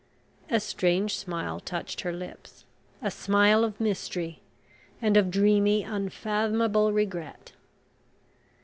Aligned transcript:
A 0.49 0.59
strange 0.59 1.15
smile 1.15 1.59
touched 1.59 2.01
her 2.01 2.11
lips; 2.11 2.65
a 3.03 3.11
smile 3.11 3.63
of 3.63 3.79
mystery, 3.79 4.41
and 4.99 5.15
of 5.15 5.29
dreamy, 5.29 5.83
unfathomable 5.83 6.91
regret. 6.91 7.51